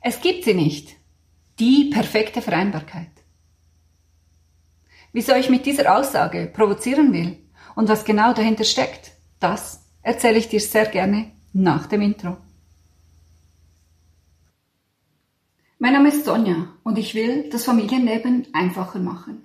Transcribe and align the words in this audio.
Es 0.00 0.20
gibt 0.20 0.44
sie 0.44 0.54
nicht. 0.54 0.96
Die 1.58 1.90
perfekte 1.90 2.42
Vereinbarkeit. 2.42 3.10
Wieso 5.12 5.34
ich 5.34 5.48
mit 5.48 5.64
dieser 5.64 5.96
Aussage 5.96 6.46
provozieren 6.46 7.12
will 7.12 7.38
und 7.74 7.88
was 7.88 8.04
genau 8.04 8.34
dahinter 8.34 8.64
steckt, 8.64 9.12
das 9.40 9.86
erzähle 10.02 10.38
ich 10.38 10.48
dir 10.48 10.60
sehr 10.60 10.86
gerne 10.86 11.32
nach 11.52 11.86
dem 11.86 12.02
Intro. 12.02 12.36
Mein 15.78 15.94
Name 15.94 16.08
ist 16.08 16.24
Sonja 16.24 16.68
und 16.84 16.98
ich 16.98 17.14
will 17.14 17.48
das 17.50 17.64
Familienleben 17.64 18.48
einfacher 18.52 18.98
machen. 18.98 19.44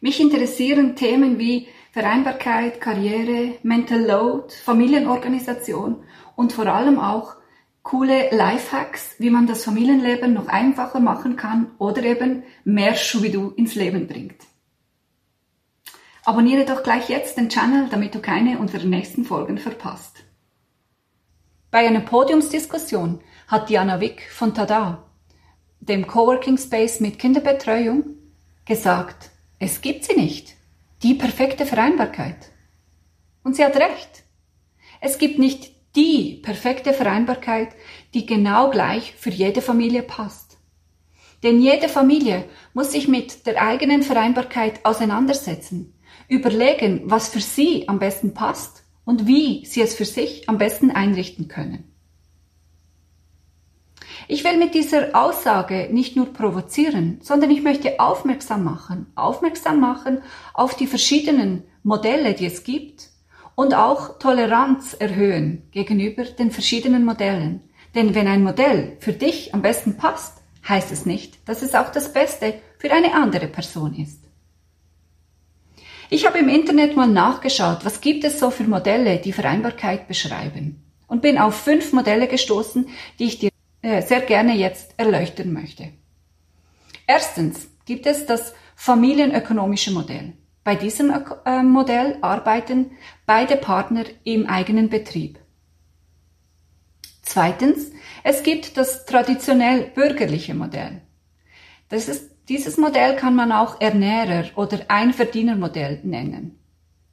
Mich 0.00 0.20
interessieren 0.20 0.96
Themen 0.96 1.38
wie 1.38 1.68
Vereinbarkeit, 1.92 2.80
Karriere, 2.80 3.58
Mental 3.62 4.00
Load, 4.00 4.52
Familienorganisation 4.64 6.02
und 6.34 6.52
vor 6.52 6.66
allem 6.66 6.98
auch 6.98 7.36
coole 7.82 8.30
Lifehacks, 8.30 9.16
wie 9.18 9.30
man 9.30 9.46
das 9.46 9.64
Familienleben 9.64 10.32
noch 10.32 10.48
einfacher 10.48 11.00
machen 11.00 11.36
kann 11.36 11.72
oder 11.78 12.02
eben 12.02 12.44
mehr 12.64 12.94
Schubidu 12.94 13.50
ins 13.50 13.74
Leben 13.74 14.06
bringt. 14.06 14.40
Abonniere 16.24 16.64
doch 16.64 16.82
gleich 16.84 17.08
jetzt 17.08 17.36
den 17.36 17.48
Channel, 17.48 17.88
damit 17.90 18.14
du 18.14 18.20
keine 18.20 18.58
unserer 18.58 18.84
nächsten 18.84 19.24
Folgen 19.24 19.58
verpasst. 19.58 20.22
Bei 21.72 21.86
einer 21.86 22.00
Podiumsdiskussion 22.00 23.20
hat 23.48 23.68
Diana 23.68 24.00
Wick 24.00 24.30
von 24.30 24.54
Tada, 24.54 25.10
dem 25.80 26.06
Coworking 26.06 26.58
Space 26.58 27.00
mit 27.00 27.18
Kinderbetreuung, 27.18 28.04
gesagt, 28.64 29.30
es 29.58 29.80
gibt 29.80 30.04
sie 30.04 30.14
nicht. 30.14 30.54
Die 31.02 31.14
perfekte 31.14 31.66
Vereinbarkeit. 31.66 32.52
Und 33.42 33.56
sie 33.56 33.64
hat 33.64 33.74
recht. 33.74 34.22
Es 35.00 35.18
gibt 35.18 35.40
nicht 35.40 35.71
die 35.96 36.40
perfekte 36.42 36.92
Vereinbarkeit, 36.92 37.68
die 38.14 38.26
genau 38.26 38.70
gleich 38.70 39.14
für 39.16 39.30
jede 39.30 39.60
Familie 39.60 40.02
passt. 40.02 40.58
Denn 41.42 41.60
jede 41.60 41.88
Familie 41.88 42.44
muss 42.72 42.92
sich 42.92 43.08
mit 43.08 43.46
der 43.46 43.60
eigenen 43.60 44.02
Vereinbarkeit 44.02 44.84
auseinandersetzen, 44.84 45.92
überlegen, 46.28 47.02
was 47.04 47.28
für 47.28 47.40
sie 47.40 47.88
am 47.88 47.98
besten 47.98 48.32
passt 48.32 48.84
und 49.04 49.26
wie 49.26 49.66
sie 49.66 49.82
es 49.82 49.94
für 49.94 50.04
sich 50.04 50.48
am 50.48 50.58
besten 50.58 50.90
einrichten 50.90 51.48
können. 51.48 51.88
Ich 54.28 54.44
will 54.44 54.56
mit 54.56 54.74
dieser 54.74 55.20
Aussage 55.20 55.88
nicht 55.90 56.16
nur 56.16 56.32
provozieren, 56.32 57.18
sondern 57.22 57.50
ich 57.50 57.62
möchte 57.62 57.98
aufmerksam 57.98 58.62
machen, 58.62 59.06
aufmerksam 59.16 59.80
machen 59.80 60.22
auf 60.54 60.76
die 60.76 60.86
verschiedenen 60.86 61.64
Modelle, 61.82 62.34
die 62.34 62.46
es 62.46 62.62
gibt 62.62 63.11
und 63.54 63.74
auch 63.74 64.18
Toleranz 64.18 64.94
erhöhen 64.98 65.68
gegenüber 65.70 66.24
den 66.24 66.50
verschiedenen 66.50 67.04
Modellen. 67.04 67.60
Denn 67.94 68.14
wenn 68.14 68.26
ein 68.26 68.42
Modell 68.42 68.96
für 69.00 69.12
dich 69.12 69.54
am 69.54 69.62
besten 69.62 69.96
passt, 69.96 70.42
heißt 70.68 70.92
es 70.92 71.06
nicht, 71.06 71.46
dass 71.48 71.62
es 71.62 71.74
auch 71.74 71.90
das 71.90 72.12
Beste 72.12 72.54
für 72.78 72.90
eine 72.90 73.14
andere 73.14 73.48
Person 73.48 73.94
ist. 73.94 74.20
Ich 76.08 76.26
habe 76.26 76.38
im 76.38 76.48
Internet 76.48 76.94
mal 76.94 77.08
nachgeschaut, 77.08 77.84
was 77.84 78.00
gibt 78.00 78.24
es 78.24 78.38
so 78.38 78.50
für 78.50 78.64
Modelle, 78.64 79.18
die 79.18 79.32
Vereinbarkeit 79.32 80.08
beschreiben 80.08 80.82
und 81.06 81.22
bin 81.22 81.38
auf 81.38 81.54
fünf 81.54 81.92
Modelle 81.92 82.28
gestoßen, 82.28 82.88
die 83.18 83.24
ich 83.24 83.38
dir 83.38 83.50
äh, 83.82 84.02
sehr 84.02 84.20
gerne 84.20 84.54
jetzt 84.54 84.94
erleuchten 84.98 85.52
möchte. 85.52 85.88
Erstens 87.06 87.68
gibt 87.84 88.06
es 88.06 88.26
das 88.26 88.54
familienökonomische 88.76 89.90
Modell. 89.90 90.34
Bei 90.64 90.76
diesem 90.76 91.12
äh, 91.44 91.62
Modell 91.62 92.18
arbeiten 92.20 92.92
beide 93.26 93.56
Partner 93.56 94.04
im 94.24 94.46
eigenen 94.46 94.88
Betrieb. 94.88 95.38
Zweitens, 97.22 97.90
es 98.22 98.42
gibt 98.42 98.76
das 98.76 99.06
traditionell 99.06 99.90
bürgerliche 99.94 100.54
Modell. 100.54 101.02
Ist 101.90 102.32
dieses 102.48 102.76
Modell 102.76 103.16
kann 103.16 103.34
man 103.34 103.52
auch 103.52 103.80
Ernährer 103.80 104.50
oder 104.56 104.80
Einverdienermodell 104.88 106.00
nennen. 106.02 106.58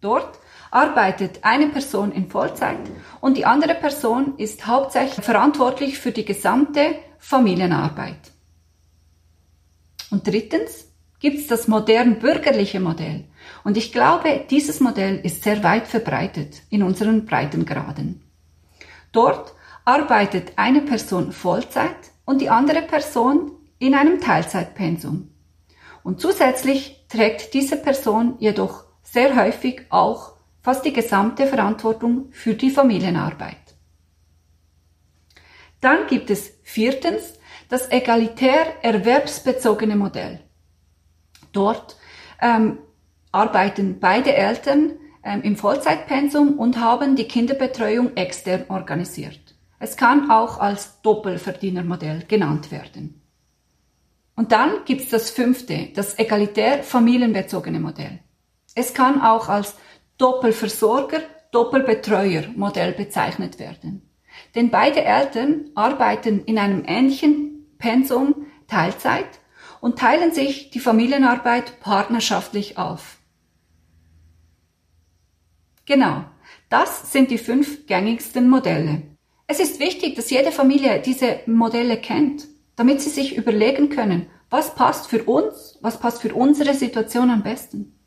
Dort 0.01 0.39
arbeitet 0.71 1.43
eine 1.43 1.67
Person 1.67 2.11
in 2.11 2.29
Vollzeit 2.29 2.79
und 3.21 3.37
die 3.37 3.45
andere 3.45 3.75
Person 3.75 4.37
ist 4.37 4.65
hauptsächlich 4.65 5.23
verantwortlich 5.23 5.99
für 5.99 6.11
die 6.11 6.25
gesamte 6.25 6.95
Familienarbeit. 7.19 8.31
Und 10.09 10.25
drittens 10.25 10.88
gibt 11.19 11.37
es 11.37 11.47
das 11.47 11.67
modern 11.67 12.19
bürgerliche 12.19 12.79
Modell. 12.79 13.25
Und 13.63 13.77
ich 13.77 13.91
glaube, 13.91 14.45
dieses 14.49 14.79
Modell 14.79 15.19
ist 15.23 15.43
sehr 15.43 15.63
weit 15.63 15.87
verbreitet 15.87 16.61
in 16.69 16.83
unseren 16.83 17.25
Breitengraden. 17.25 18.23
Dort 19.11 19.53
arbeitet 19.85 20.53
eine 20.55 20.81
Person 20.81 21.31
Vollzeit 21.31 21.95
und 22.25 22.41
die 22.41 22.49
andere 22.49 22.81
Person 22.81 23.51
in 23.79 23.95
einem 23.95 24.21
Teilzeitpensum. 24.21 25.31
Und 26.03 26.21
zusätzlich 26.21 27.05
trägt 27.09 27.53
diese 27.53 27.77
Person 27.77 28.35
jedoch 28.39 28.85
sehr 29.03 29.35
häufig 29.35 29.85
auch 29.89 30.33
fast 30.61 30.85
die 30.85 30.93
gesamte 30.93 31.47
Verantwortung 31.47 32.27
für 32.31 32.53
die 32.53 32.69
Familienarbeit. 32.69 33.57
Dann 35.81 36.07
gibt 36.07 36.29
es 36.29 36.51
viertens 36.63 37.33
das 37.69 37.91
egalitär 37.91 38.83
erwerbsbezogene 38.83 39.95
Modell. 39.95 40.41
Dort 41.51 41.97
ähm, 42.41 42.79
arbeiten 43.31 43.99
beide 43.99 44.33
Eltern 44.33 44.93
ähm, 45.23 45.41
im 45.41 45.55
Vollzeitpensum 45.55 46.57
und 46.57 46.79
haben 46.79 47.15
die 47.15 47.27
Kinderbetreuung 47.27 48.15
extern 48.15 48.65
organisiert. 48.69 49.55
Es 49.79 49.95
kann 49.95 50.29
auch 50.29 50.59
als 50.59 51.01
Doppelverdienermodell 51.01 52.25
genannt 52.27 52.71
werden. 52.71 53.21
Und 54.35 54.51
dann 54.51 54.85
gibt's 54.85 55.09
das 55.09 55.29
fünfte, 55.29 55.89
das 55.95 56.17
egalitär 56.17 56.83
familienbezogene 56.83 57.79
Modell. 57.79 58.19
Es 58.75 58.93
kann 58.93 59.21
auch 59.21 59.49
als 59.49 59.75
Doppelversorger, 60.17 61.21
Doppelbetreuer 61.51 62.43
Modell 62.55 62.93
bezeichnet 62.93 63.59
werden. 63.59 64.09
Denn 64.55 64.69
beide 64.69 65.03
Eltern 65.03 65.71
arbeiten 65.75 66.43
in 66.45 66.57
einem 66.57 66.83
ähnlichen 66.85 67.75
Pensum 67.77 68.47
Teilzeit 68.67 69.38
und 69.81 69.99
teilen 69.99 70.33
sich 70.33 70.69
die 70.69 70.79
Familienarbeit 70.79 71.79
partnerschaftlich 71.79 72.77
auf. 72.77 73.17
Genau, 75.85 76.25
das 76.69 77.11
sind 77.11 77.31
die 77.31 77.37
fünf 77.37 77.87
gängigsten 77.87 78.49
Modelle. 78.49 79.03
Es 79.47 79.59
ist 79.59 79.79
wichtig, 79.79 80.15
dass 80.15 80.29
jede 80.29 80.51
Familie 80.51 81.01
diese 81.01 81.39
Modelle 81.47 81.97
kennt 81.97 82.47
damit 82.79 83.01
sie 83.01 83.09
sich 83.09 83.35
überlegen 83.35 83.89
können, 83.89 84.27
was 84.49 84.73
passt 84.73 85.07
für 85.07 85.25
uns, 85.25 85.77
was 85.81 85.99
passt 85.99 86.21
für 86.21 86.33
unsere 86.33 86.73
Situation 86.73 87.29
am 87.29 87.43
besten. 87.43 87.99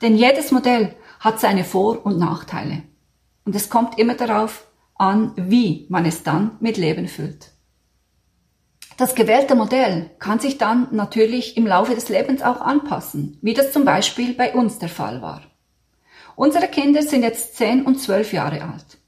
Denn 0.00 0.14
jedes 0.14 0.52
Modell 0.52 0.94
hat 1.18 1.40
seine 1.40 1.64
Vor- 1.64 2.06
und 2.06 2.16
Nachteile. 2.16 2.84
Und 3.44 3.56
es 3.56 3.70
kommt 3.70 3.98
immer 3.98 4.14
darauf 4.14 4.68
an, 4.94 5.32
wie 5.34 5.86
man 5.88 6.04
es 6.04 6.22
dann 6.22 6.58
mit 6.60 6.76
Leben 6.76 7.08
füllt. 7.08 7.50
Das 9.02 9.16
gewählte 9.16 9.56
Modell 9.56 10.10
kann 10.20 10.38
sich 10.38 10.58
dann 10.58 10.86
natürlich 10.92 11.56
im 11.56 11.66
Laufe 11.66 11.92
des 11.92 12.08
Lebens 12.08 12.40
auch 12.40 12.60
anpassen, 12.60 13.36
wie 13.42 13.52
das 13.52 13.72
zum 13.72 13.84
Beispiel 13.84 14.32
bei 14.34 14.54
uns 14.54 14.78
der 14.78 14.88
Fall 14.88 15.20
war. 15.20 15.42
Unsere 16.36 16.68
Kinder 16.68 17.02
sind 17.02 17.24
jetzt 17.24 17.56
10 17.56 17.84
und 17.84 17.96
12 17.96 18.32
Jahre 18.32 18.62
alt. 18.62 18.98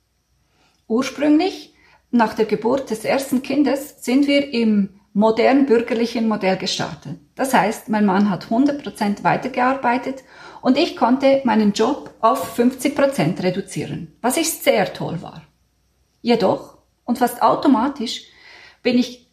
Ursprünglich 0.89 1.77
nach 2.11 2.35
der 2.35 2.47
Geburt 2.47 2.91
des 2.91 3.05
ersten 3.05 3.41
Kindes 3.43 4.05
sind 4.05 4.27
wir 4.27 4.53
im 4.53 4.99
modern 5.13 5.67
bürgerlichen 5.67 6.27
Modell 6.27 6.57
gestartet. 6.57 7.21
Das 7.37 7.55
heißt, 7.55 7.89
mein 7.89 8.05
Mann 8.05 8.31
hat 8.31 8.47
100% 8.47 9.23
weitergearbeitet 9.23 10.25
und 10.61 10.77
ich 10.77 10.97
konnte 10.97 11.41
meinen 11.45 11.73
Job 11.73 12.13
auf 12.19 12.59
50% 12.59 13.41
reduzieren, 13.45 14.17
was 14.21 14.39
ich 14.39 14.55
sehr 14.55 14.93
toll 14.93 15.23
war. 15.23 15.43
Jedoch, 16.21 16.79
und 17.05 17.19
fast 17.19 17.43
automatisch, 17.43 18.25
bin 18.83 18.99
ich 18.99 19.24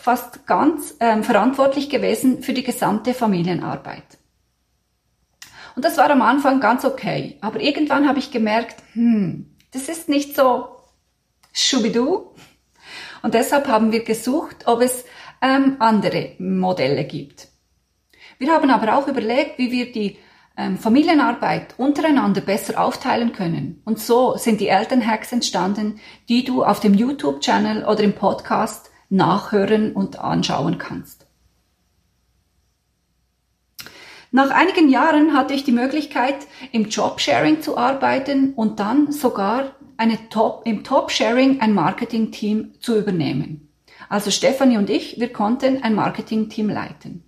fast 0.00 0.46
ganz 0.46 0.96
ähm, 1.00 1.22
verantwortlich 1.22 1.90
gewesen 1.90 2.42
für 2.42 2.52
die 2.52 2.62
gesamte 2.62 3.14
Familienarbeit. 3.14 4.18
Und 5.76 5.84
das 5.84 5.98
war 5.98 6.10
am 6.10 6.22
Anfang 6.22 6.60
ganz 6.60 6.84
okay, 6.84 7.38
aber 7.40 7.60
irgendwann 7.60 8.08
habe 8.08 8.18
ich 8.18 8.30
gemerkt, 8.30 8.82
hm, 8.94 9.56
das 9.72 9.88
ist 9.88 10.08
nicht 10.08 10.34
so 10.34 10.68
Schubidu. 11.52 12.34
Und 13.22 13.34
deshalb 13.34 13.68
haben 13.68 13.92
wir 13.92 14.02
gesucht, 14.02 14.66
ob 14.66 14.80
es 14.80 15.04
ähm, 15.42 15.76
andere 15.78 16.34
Modelle 16.38 17.04
gibt. 17.04 17.48
Wir 18.38 18.52
haben 18.52 18.70
aber 18.70 18.96
auch 18.96 19.06
überlegt, 19.06 19.58
wie 19.58 19.70
wir 19.70 19.92
die 19.92 20.18
ähm, 20.56 20.78
Familienarbeit 20.78 21.74
untereinander 21.78 22.40
besser 22.40 22.82
aufteilen 22.82 23.32
können. 23.32 23.82
Und 23.84 23.98
so 23.98 24.36
sind 24.36 24.60
die 24.60 24.68
Elternhacks 24.68 25.32
entstanden, 25.32 26.00
die 26.28 26.44
du 26.44 26.64
auf 26.64 26.80
dem 26.80 26.94
YouTube-Channel 26.94 27.84
oder 27.84 28.02
im 28.02 28.14
Podcast 28.14 28.89
nachhören 29.10 29.92
und 29.92 30.18
anschauen 30.18 30.78
kannst. 30.78 31.26
Nach 34.32 34.50
einigen 34.50 34.88
Jahren 34.88 35.34
hatte 35.34 35.54
ich 35.54 35.64
die 35.64 35.72
Möglichkeit, 35.72 36.36
im 36.70 36.88
Jobsharing 36.88 37.62
zu 37.62 37.76
arbeiten 37.76 38.54
und 38.54 38.78
dann 38.78 39.10
sogar 39.10 39.74
Top, 40.30 40.62
im 40.64 40.82
Top-Sharing 40.82 41.60
ein 41.60 41.74
Marketing-Team 41.74 42.74
zu 42.80 42.96
übernehmen. 42.96 43.68
Also 44.08 44.30
Stefanie 44.30 44.78
und 44.78 44.88
ich, 44.88 45.20
wir 45.20 45.32
konnten 45.32 45.82
ein 45.82 45.94
Marketing-Team 45.94 46.70
leiten. 46.70 47.24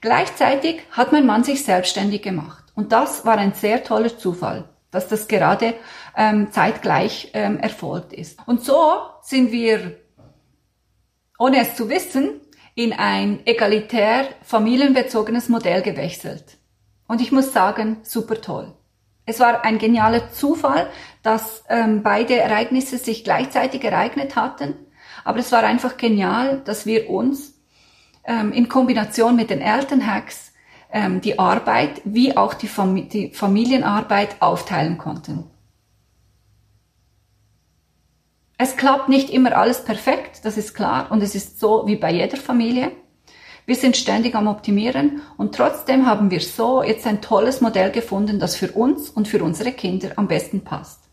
Gleichzeitig 0.00 0.80
hat 0.90 1.12
mein 1.12 1.26
Mann 1.26 1.44
sich 1.44 1.64
selbstständig 1.64 2.22
gemacht. 2.22 2.64
Und 2.74 2.92
das 2.92 3.24
war 3.24 3.36
ein 3.38 3.54
sehr 3.54 3.84
toller 3.84 4.16
Zufall, 4.16 4.68
dass 4.90 5.08
das 5.08 5.28
gerade 5.28 5.74
ähm, 6.16 6.50
zeitgleich 6.52 7.30
ähm, 7.34 7.58
erfolgt 7.58 8.12
ist. 8.12 8.38
Und 8.46 8.64
so 8.64 9.00
sind 9.22 9.52
wir, 9.52 9.98
ohne 11.38 11.60
es 11.60 11.76
zu 11.76 11.88
wissen, 11.88 12.40
in 12.74 12.92
ein 12.92 13.40
egalitär 13.46 14.28
familienbezogenes 14.42 15.48
Modell 15.48 15.82
gewechselt. 15.82 16.58
Und 17.06 17.20
ich 17.20 17.32
muss 17.32 17.52
sagen, 17.52 17.98
super 18.02 18.40
toll. 18.40 18.74
Es 19.24 19.40
war 19.40 19.64
ein 19.64 19.78
genialer 19.78 20.30
Zufall, 20.30 20.88
dass 21.22 21.64
ähm, 21.68 22.02
beide 22.02 22.36
Ereignisse 22.36 22.98
sich 22.98 23.24
gleichzeitig 23.24 23.84
ereignet 23.84 24.36
hatten. 24.36 24.74
Aber 25.24 25.38
es 25.38 25.52
war 25.52 25.64
einfach 25.64 25.96
genial, 25.96 26.62
dass 26.64 26.86
wir 26.86 27.10
uns 27.10 27.54
ähm, 28.24 28.52
in 28.52 28.68
Kombination 28.68 29.36
mit 29.36 29.50
den 29.50 29.60
Elternhacks 29.60 30.52
ähm, 30.92 31.20
die 31.20 31.38
Arbeit 31.38 32.00
wie 32.04 32.36
auch 32.36 32.54
die, 32.54 32.68
Fam 32.68 33.08
die 33.08 33.30
Familienarbeit 33.32 34.40
aufteilen 34.40 34.98
konnten. 34.98 35.50
Es 38.60 38.76
klappt 38.76 39.08
nicht 39.08 39.30
immer 39.30 39.56
alles 39.56 39.84
perfekt, 39.84 40.40
das 40.42 40.56
ist 40.56 40.74
klar, 40.74 41.12
und 41.12 41.22
es 41.22 41.36
ist 41.36 41.60
so 41.60 41.86
wie 41.86 41.94
bei 41.94 42.10
jeder 42.10 42.36
Familie. 42.36 42.90
Wir 43.66 43.76
sind 43.76 43.96
ständig 43.96 44.34
am 44.34 44.48
Optimieren 44.48 45.22
und 45.36 45.54
trotzdem 45.54 46.06
haben 46.06 46.32
wir 46.32 46.40
so 46.40 46.82
jetzt 46.82 47.06
ein 47.06 47.22
tolles 47.22 47.60
Modell 47.60 47.92
gefunden, 47.92 48.40
das 48.40 48.56
für 48.56 48.72
uns 48.72 49.10
und 49.10 49.28
für 49.28 49.44
unsere 49.44 49.70
Kinder 49.70 50.10
am 50.16 50.26
besten 50.26 50.64
passt. 50.64 51.04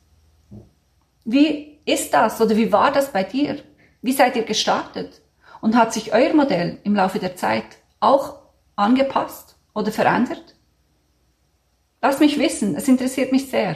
Wie 1.23 1.79
ist 1.85 2.15
das 2.15 2.41
oder 2.41 2.57
wie 2.57 2.71
war 2.71 2.91
das 2.91 3.11
bei 3.11 3.23
dir? 3.23 3.59
Wie 4.01 4.13
seid 4.13 4.35
ihr 4.35 4.43
gestartet? 4.43 5.21
Und 5.61 5.75
hat 5.75 5.93
sich 5.93 6.13
euer 6.13 6.33
Modell 6.33 6.79
im 6.83 6.95
Laufe 6.95 7.19
der 7.19 7.35
Zeit 7.35 7.65
auch 7.99 8.39
angepasst 8.75 9.55
oder 9.75 9.91
verändert? 9.91 10.55
Lass 12.01 12.19
mich 12.19 12.39
wissen, 12.39 12.75
es 12.75 12.87
interessiert 12.87 13.31
mich 13.31 13.49
sehr. 13.51 13.75